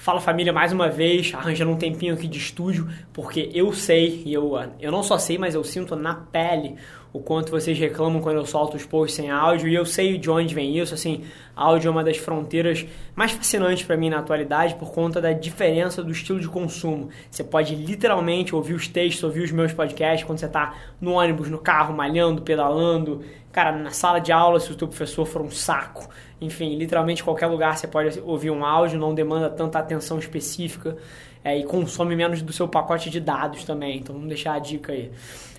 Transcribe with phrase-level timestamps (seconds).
[0.00, 4.32] Fala família mais uma vez, arranjando um tempinho aqui de estúdio, porque eu sei, e
[4.32, 6.76] eu, eu não só sei, mas eu sinto na pele
[7.12, 10.30] o quanto vocês reclamam quando eu solto os posts sem áudio, e eu sei de
[10.30, 11.24] onde vem isso, assim,
[11.56, 12.86] áudio é uma das fronteiras
[13.16, 17.08] mais fascinantes para mim na atualidade por conta da diferença do estilo de consumo.
[17.28, 21.48] Você pode literalmente ouvir os textos, ouvir os meus podcasts quando você está no ônibus,
[21.48, 25.50] no carro, malhando, pedalando, cara, na sala de aula, se o teu professor for um
[25.50, 26.08] saco,
[26.40, 30.96] enfim, literalmente qualquer lugar você pode ouvir um áudio, não demanda tanta atenção específica
[31.42, 34.92] é, e consome menos do seu pacote de dados também, então vamos deixar a dica
[34.92, 35.10] aí.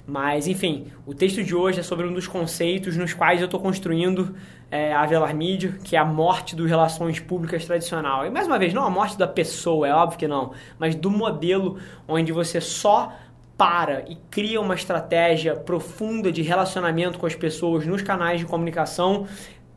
[0.05, 3.59] Mas, enfim, o texto de hoje é sobre um dos conceitos nos quais eu estou
[3.59, 4.35] construindo
[4.69, 8.25] é, a Velar Media, que é a morte do relações públicas tradicional.
[8.25, 11.09] E, mais uma vez, não a morte da pessoa, é óbvio que não, mas do
[11.09, 11.77] modelo
[12.07, 13.13] onde você só
[13.57, 19.27] para e cria uma estratégia profunda de relacionamento com as pessoas nos canais de comunicação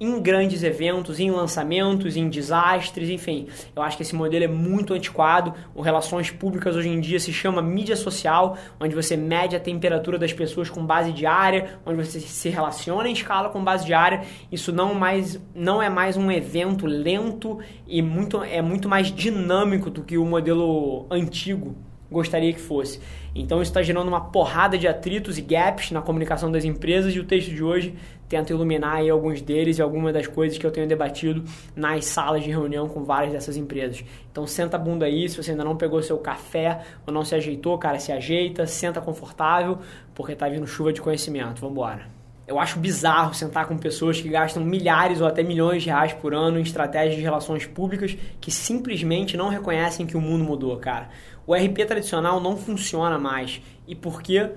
[0.00, 3.46] em grandes eventos, em lançamentos, em desastres, enfim.
[3.74, 5.54] Eu acho que esse modelo é muito antiquado.
[5.74, 10.19] O Relações Públicas hoje em dia se chama mídia social, onde você mede a temperatura
[10.19, 14.22] das pessoas com base diária, onde você se relaciona em escala com base diária.
[14.50, 19.91] Isso não, mais, não é mais um evento lento e muito, é muito mais dinâmico
[19.91, 21.76] do que o modelo antigo
[22.14, 23.00] gostaria que fosse.
[23.34, 27.20] Então isso está gerando uma porrada de atritos e gaps na comunicação das empresas e
[27.20, 27.94] o texto de hoje
[28.28, 32.42] tenta iluminar aí alguns deles e algumas das coisas que eu tenho debatido nas salas
[32.42, 34.04] de reunião com várias dessas empresas.
[34.30, 37.34] Então senta a bunda aí, se você ainda não pegou seu café ou não se
[37.34, 39.78] ajeitou, cara, se ajeita, senta confortável,
[40.14, 41.60] porque tá vindo chuva de conhecimento.
[41.60, 42.24] Vamos embora.
[42.46, 46.34] Eu acho bizarro sentar com pessoas que gastam milhares ou até milhões de reais por
[46.34, 51.08] ano em estratégias de relações públicas que simplesmente não reconhecem que o mundo mudou, cara.
[51.47, 53.61] O RP tradicional não funciona mais.
[53.87, 54.50] E por quê?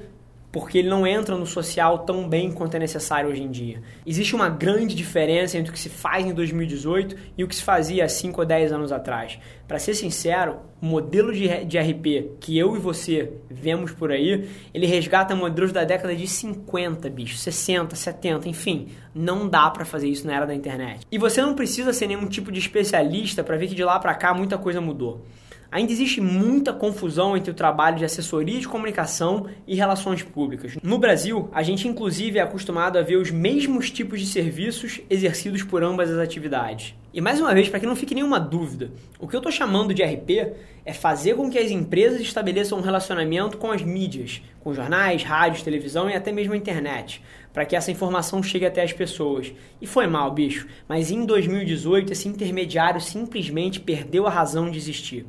[0.52, 3.82] porque ele não entra no social tão bem quanto é necessário hoje em dia.
[4.06, 7.62] Existe uma grande diferença entre o que se faz em 2018 e o que se
[7.62, 9.38] fazia há 5 ou 10 anos atrás.
[9.68, 14.50] Para ser sincero, o modelo de, de RP que eu e você vemos por aí,
[14.74, 20.08] ele resgata modelos da década de 50, bicho, 60, 70, enfim, não dá para fazer
[20.08, 21.06] isso na era da internet.
[21.12, 24.16] E você não precisa ser nenhum tipo de especialista para ver que de lá para
[24.16, 25.24] cá muita coisa mudou.
[25.72, 30.78] Ainda existe muita confusão entre o trabalho de assessoria de comunicação e relações públicas.
[30.82, 35.64] No Brasil, a gente inclusive é acostumado a ver os mesmos tipos de serviços exercidos
[35.64, 36.96] por ambas as atividades.
[37.18, 39.92] E mais uma vez, para que não fique nenhuma dúvida, o que eu estou chamando
[39.92, 40.54] de RP
[40.86, 45.64] é fazer com que as empresas estabeleçam um relacionamento com as mídias, com jornais, rádios,
[45.64, 49.52] televisão e até mesmo a internet, para que essa informação chegue até as pessoas.
[49.82, 55.26] E foi mal, bicho, mas em 2018 esse intermediário simplesmente perdeu a razão de existir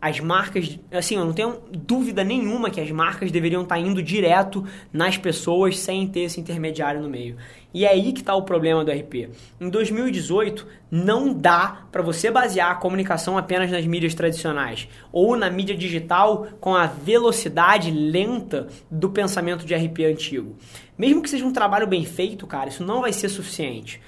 [0.00, 4.64] as marcas, assim, eu não tenho dúvida nenhuma que as marcas deveriam estar indo direto
[4.90, 7.36] nas pessoas sem ter esse intermediário no meio.
[7.72, 9.28] E é aí que está o problema do RP.
[9.60, 15.50] Em 2018, não dá para você basear a comunicação apenas nas mídias tradicionais ou na
[15.50, 20.56] mídia digital com a velocidade lenta do pensamento de RP antigo.
[20.96, 24.00] Mesmo que seja um trabalho bem feito, cara, isso não vai ser suficiente.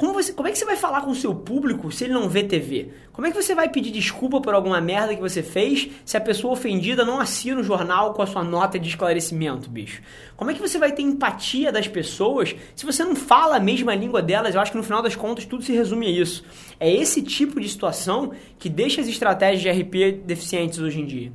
[0.00, 2.26] Como, você, como é que você vai falar com o seu público se ele não
[2.26, 2.88] vê TV?
[3.12, 6.20] Como é que você vai pedir desculpa por alguma merda que você fez se a
[6.22, 10.00] pessoa ofendida não assina o jornal com a sua nota de esclarecimento, bicho?
[10.38, 13.94] Como é que você vai ter empatia das pessoas se você não fala a mesma
[13.94, 14.54] língua delas?
[14.54, 16.44] Eu acho que no final das contas tudo se resume a isso.
[16.80, 21.30] É esse tipo de situação que deixa as estratégias de RP deficientes hoje em dia.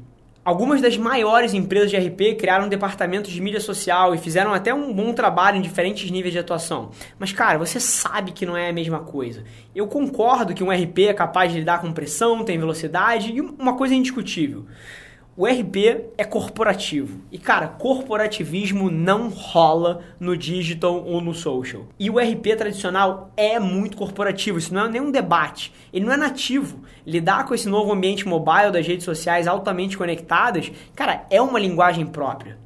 [0.46, 4.94] Algumas das maiores empresas de RP criaram departamentos de mídia social e fizeram até um
[4.94, 6.92] bom trabalho em diferentes níveis de atuação.
[7.18, 9.44] Mas, cara, você sabe que não é a mesma coisa.
[9.76, 13.76] Eu concordo que um RP é capaz de lidar com pressão, tem velocidade e uma
[13.76, 14.68] coisa indiscutível.
[15.38, 17.20] O RP é corporativo.
[17.30, 21.88] E, cara, corporativismo não rola no digital ou no social.
[22.00, 24.58] E o RP tradicional é muito corporativo.
[24.58, 25.74] Isso não é nenhum debate.
[25.92, 26.80] Ele não é nativo.
[27.06, 32.06] Lidar com esse novo ambiente mobile das redes sociais altamente conectadas, cara, é uma linguagem
[32.06, 32.58] própria.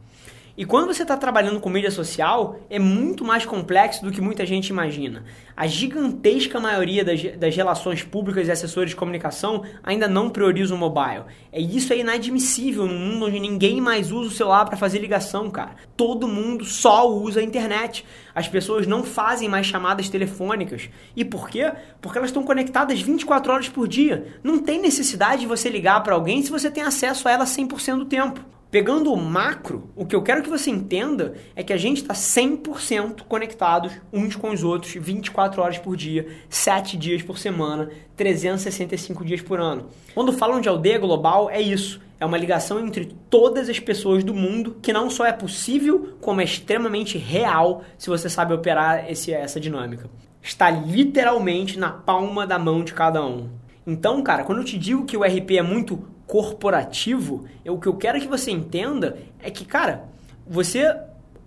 [0.60, 4.46] E quando você está trabalhando com mídia social, é muito mais complexo do que muita
[4.46, 5.24] gente imagina.
[5.56, 10.80] A gigantesca maioria das, das relações públicas e assessores de comunicação ainda não priorizam o
[10.82, 11.24] mobile.
[11.50, 15.50] É isso é inadmissível num mundo onde ninguém mais usa o celular para fazer ligação,
[15.50, 15.76] cara.
[15.96, 18.06] Todo mundo só usa a internet.
[18.36, 20.90] As pessoas não fazem mais chamadas telefônicas.
[21.16, 21.72] E por quê?
[22.02, 24.36] Porque elas estão conectadas 24 horas por dia.
[24.44, 28.00] Não tem necessidade de você ligar para alguém se você tem acesso a ela 100%
[28.00, 28.59] do tempo.
[28.72, 32.14] Pegando o macro, o que eu quero que você entenda é que a gente está
[32.14, 39.26] 100% conectados uns com os outros 24 horas por dia, 7 dias por semana, 365
[39.26, 39.88] dias por ano.
[40.14, 42.00] Quando falam de aldeia global, é isso.
[42.20, 46.40] É uma ligação entre todas as pessoas do mundo que não só é possível, como
[46.40, 50.08] é extremamente real se você sabe operar esse, essa dinâmica.
[50.44, 53.50] Está literalmente na palma da mão de cada um.
[53.88, 57.88] Então, cara, quando eu te digo que o RP é muito corporativo, eu, o que
[57.88, 60.04] eu quero que você entenda é que, cara,
[60.48, 60.96] você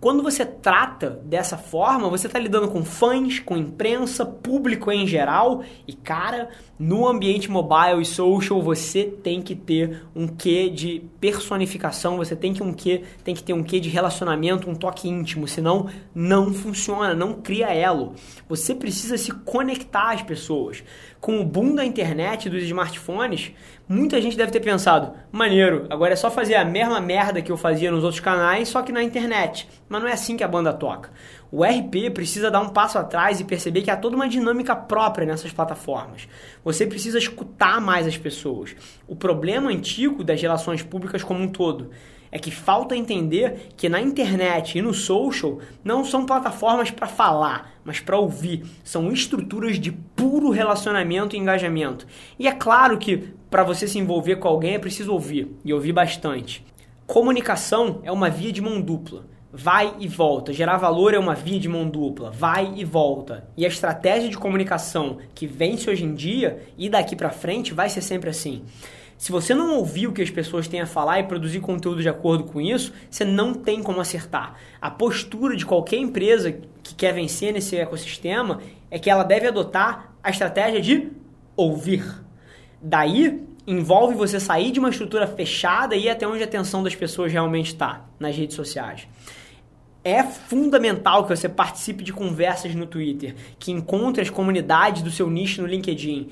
[0.02, 5.62] quando você trata dessa forma, você está lidando com fãs, com imprensa, público em geral.
[5.86, 12.16] E cara, no ambiente mobile e social, você tem que ter um quê de personificação,
[12.16, 15.46] você tem que um quê, tem que ter um quê de relacionamento, um toque íntimo,
[15.46, 18.14] senão não funciona, não cria elo.
[18.48, 20.82] Você precisa se conectar às pessoas.
[21.22, 23.52] Com o boom da internet, dos smartphones,
[23.88, 27.56] muita gente deve ter pensado: maneiro, agora é só fazer a mesma merda que eu
[27.56, 29.68] fazia nos outros canais, só que na internet.
[29.88, 31.10] Mas não é assim que a banda toca.
[31.48, 35.24] O RP precisa dar um passo atrás e perceber que há toda uma dinâmica própria
[35.24, 36.26] nessas plataformas.
[36.64, 38.74] Você precisa escutar mais as pessoas.
[39.06, 41.92] O problema antigo das relações públicas como um todo
[42.32, 47.74] é que falta entender que na internet e no social não são plataformas para falar,
[47.84, 48.64] mas para ouvir.
[48.82, 52.06] São estruturas de puro relacionamento e engajamento.
[52.38, 55.92] E é claro que para você se envolver com alguém é preciso ouvir, e ouvir
[55.92, 56.64] bastante.
[57.06, 60.52] Comunicação é uma via de mão dupla vai e volta.
[60.52, 63.46] Gerar valor é uma via de mão dupla, vai e volta.
[63.56, 67.90] E a estratégia de comunicação que vence hoje em dia e daqui para frente vai
[67.90, 68.64] ser sempre assim.
[69.22, 72.08] Se você não ouvir o que as pessoas têm a falar e produzir conteúdo de
[72.08, 74.56] acordo com isso, você não tem como acertar.
[74.80, 76.50] A postura de qualquer empresa
[76.82, 78.60] que quer vencer nesse ecossistema
[78.90, 81.12] é que ela deve adotar a estratégia de
[81.54, 82.04] ouvir.
[82.82, 86.96] Daí envolve você sair de uma estrutura fechada e ir até onde a atenção das
[86.96, 89.06] pessoas realmente está, nas redes sociais.
[90.02, 95.30] É fundamental que você participe de conversas no Twitter, que encontre as comunidades do seu
[95.30, 96.28] nicho no LinkedIn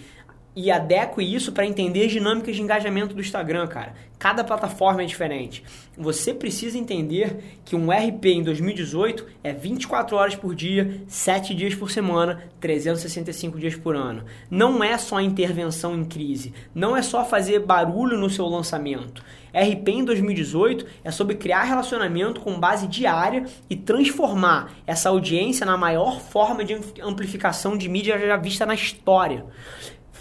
[0.55, 3.95] e adeque isso para entender as dinâmicas de engajamento do Instagram, cara.
[4.19, 5.65] Cada plataforma é diferente.
[5.97, 11.75] Você precisa entender que um RP em 2018 é 24 horas por dia, 7 dias
[11.75, 14.25] por semana, 365 dias por ano.
[14.51, 19.25] Não é só intervenção em crise, não é só fazer barulho no seu lançamento.
[19.55, 25.77] RP em 2018 é sobre criar relacionamento com base diária e transformar essa audiência na
[25.77, 29.47] maior forma de amplificação de mídia já vista na história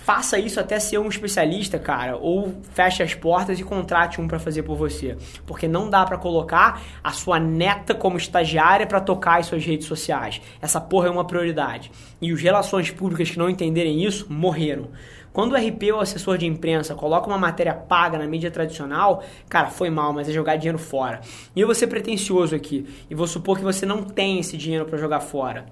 [0.03, 4.39] faça isso até ser um especialista, cara, ou feche as portas e contrate um para
[4.39, 9.39] fazer por você, porque não dá para colocar a sua neta como estagiária para tocar
[9.39, 10.41] as suas redes sociais.
[10.61, 11.91] Essa porra é uma prioridade.
[12.21, 14.89] E os relações públicas que não entenderem isso morreram.
[15.31, 19.67] Quando o RP ou assessor de imprensa coloca uma matéria paga na mídia tradicional, cara,
[19.67, 21.21] foi mal, mas é jogar dinheiro fora.
[21.55, 24.85] E eu vou ser pretencioso aqui e vou supor que você não tem esse dinheiro
[24.85, 25.65] para jogar fora.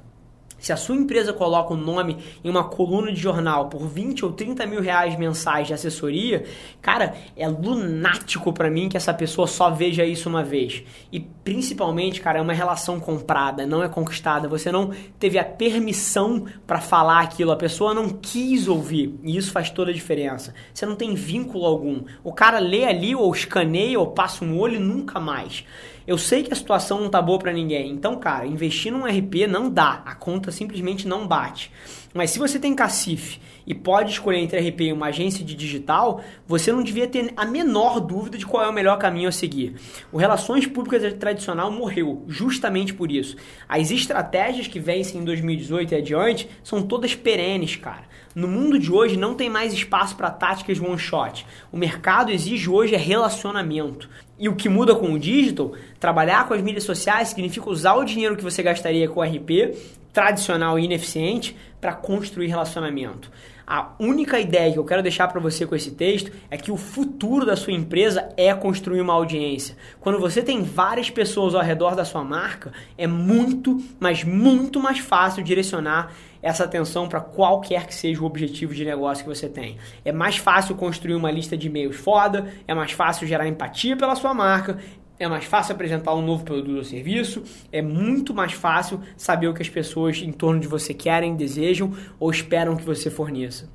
[0.60, 4.26] Se a sua empresa coloca o um nome em uma coluna de jornal por 20
[4.26, 6.46] ou 30 mil reais mensais de assessoria,
[6.82, 10.84] cara, é lunático para mim que essa pessoa só veja isso uma vez.
[11.12, 14.48] E principalmente, cara, é uma relação comprada, não é conquistada.
[14.48, 19.18] Você não teve a permissão para falar aquilo, a pessoa não quis ouvir.
[19.24, 20.54] E isso faz toda a diferença.
[20.74, 22.04] Você não tem vínculo algum.
[22.24, 25.64] O cara lê ali ou escaneia ou passa um olho e nunca mais.
[26.08, 27.92] Eu sei que a situação não tá boa para ninguém.
[27.92, 30.02] Então, cara, investir num RP não dá.
[30.06, 31.70] A conta simplesmente não bate.
[32.14, 36.24] Mas se você tem cacife e pode escolher entre RP e uma agência de digital,
[36.48, 39.76] você não devia ter a menor dúvida de qual é o melhor caminho a seguir.
[40.10, 43.36] O Relações Públicas tradicional morreu justamente por isso.
[43.68, 48.06] As estratégias que vencem em 2018 e adiante são todas perenes, cara.
[48.38, 51.44] No mundo de hoje não tem mais espaço para táticas one shot.
[51.72, 54.08] O mercado exige hoje é relacionamento.
[54.38, 58.06] E o que muda com o digital, trabalhar com as mídias sociais significa usar o
[58.06, 59.76] dinheiro que você gastaria com o RP
[60.14, 63.32] tradicional e ineficiente para construir relacionamento.
[63.66, 66.78] A única ideia que eu quero deixar para você com esse texto é que o
[66.78, 69.76] futuro da sua empresa é construir uma audiência.
[70.00, 75.00] Quando você tem várias pessoas ao redor da sua marca, é muito, mas muito mais
[75.00, 76.14] fácil direcionar
[76.48, 79.78] essa atenção para qualquer que seja o objetivo de negócio que você tem.
[80.06, 84.16] É mais fácil construir uma lista de e-mails foda, é mais fácil gerar empatia pela
[84.16, 84.78] sua marca,
[85.20, 89.54] é mais fácil apresentar um novo produto ou serviço, é muito mais fácil saber o
[89.54, 93.70] que as pessoas em torno de você querem, desejam ou esperam que você forneça.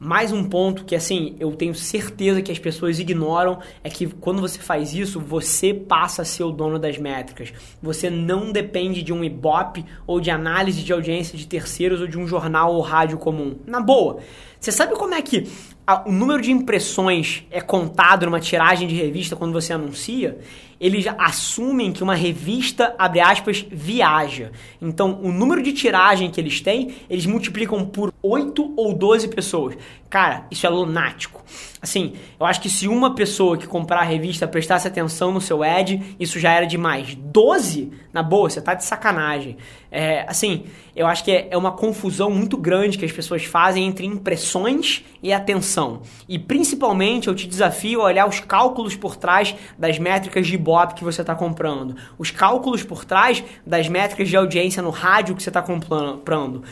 [0.00, 4.40] Mais um ponto que assim, eu tenho certeza que as pessoas ignoram é que quando
[4.40, 7.52] você faz isso, você passa a ser o dono das métricas.
[7.82, 12.16] Você não depende de um Ibope ou de análise de audiência de terceiros ou de
[12.16, 13.56] um jornal ou rádio comum.
[13.66, 14.18] Na boa,
[14.60, 15.48] você sabe como é que
[15.84, 20.38] a, o número de impressões é contado numa tiragem de revista quando você anuncia?
[20.80, 24.52] Eles assumem que uma revista, abre aspas, viaja.
[24.80, 29.76] Então, o número de tiragem que eles têm, eles multiplicam por 8 ou 12 pessoas.
[30.08, 31.44] Cara, isso é lunático.
[31.80, 35.62] Assim, eu acho que se uma pessoa que comprar a revista prestasse atenção no seu
[35.62, 37.14] ad, isso já era demais.
[37.14, 37.92] 12?
[38.12, 39.56] Na boa, você tá de sacanagem.
[39.90, 40.64] É, assim,
[40.94, 45.04] eu acho que é, é uma confusão muito grande que as pessoas fazem entre impressões
[45.22, 46.02] e atenção.
[46.28, 50.94] E principalmente eu te desafio a olhar os cálculos por trás das métricas de Ibope
[50.94, 55.42] que você está comprando, os cálculos por trás das métricas de audiência no rádio que
[55.42, 56.62] você está comprando,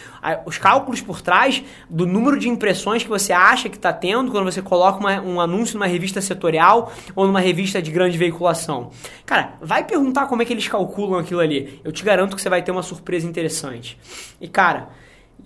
[0.45, 4.45] os cálculos por trás do número de impressões que você acha que está tendo quando
[4.45, 8.91] você coloca uma, um anúncio numa revista setorial ou numa revista de grande veiculação.
[9.25, 11.81] Cara, vai perguntar como é que eles calculam aquilo ali.
[11.85, 13.99] Eu te garanto que você vai ter uma surpresa interessante.
[14.41, 14.89] E cara,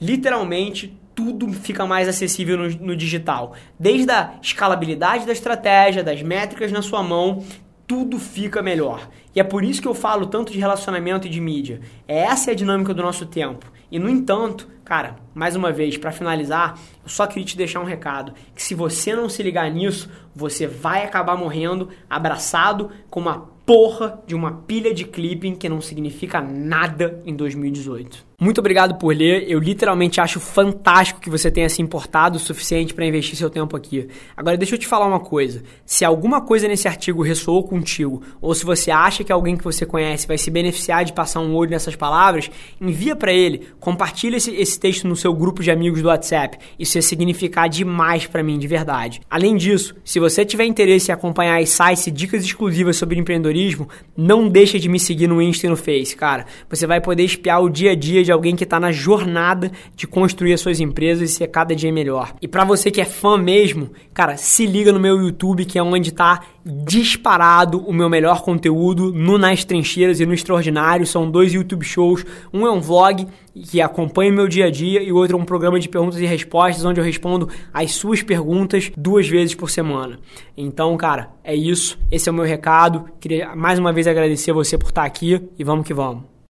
[0.00, 3.54] literalmente tudo fica mais acessível no, no, digital.
[3.78, 7.44] Desde a escalabilidade da estratégia, das métricas na sua mão,
[7.86, 9.08] tudo fica melhor.
[9.34, 11.80] E é por isso que eu falo tanto de relacionamento e de mídia.
[12.08, 13.70] Essa é a dinâmica do nosso tempo.
[13.90, 17.84] E no entanto, cara, mais uma vez, para finalizar, eu só queria te deixar um
[17.84, 23.48] recado: que se você não se ligar nisso, você vai acabar morrendo abraçado com uma
[23.70, 28.30] porra de uma pilha de clipping que não significa nada em 2018.
[28.40, 29.44] Muito obrigado por ler.
[29.48, 33.76] Eu literalmente acho fantástico que você tenha se importado o suficiente para investir seu tempo
[33.76, 34.08] aqui.
[34.34, 35.62] Agora deixa eu te falar uma coisa.
[35.84, 39.84] Se alguma coisa nesse artigo ressoou contigo, ou se você acha que alguém que você
[39.84, 44.50] conhece vai se beneficiar de passar um olho nessas palavras, envia para ele, compartilha esse,
[44.56, 46.58] esse, texto no seu grupo de amigos do WhatsApp.
[46.78, 49.20] Isso ia significar demais para mim, de verdade.
[49.30, 54.48] Além disso, se você tiver interesse em acompanhar sites e dicas exclusivas sobre empreendedorismo, não
[54.48, 56.46] deixa de me seguir no Insta e no Face, cara.
[56.68, 60.06] Você vai poder espiar o dia a dia de alguém que está na jornada de
[60.06, 62.34] construir as suas empresas e ser cada dia melhor.
[62.40, 65.82] E para você que é fã mesmo, cara, se liga no meu YouTube, que é
[65.82, 71.06] onde está disparado o meu melhor conteúdo no Nas Trincheiras e no Extraordinário.
[71.06, 72.24] São dois YouTube shows.
[72.52, 75.44] Um é um vlog que acompanha meu dia a dia e o outro é um
[75.44, 80.18] programa de perguntas e respostas onde eu respondo as suas perguntas duas vezes por semana.
[80.56, 81.98] Então, cara, é isso.
[82.10, 83.06] Esse é o meu recado.
[83.18, 86.29] Queria mais uma vez agradecer você por estar aqui e vamos que vamos.